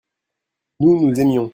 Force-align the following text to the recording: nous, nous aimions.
nous, 0.79 1.07
nous 1.07 1.13
aimions. 1.19 1.49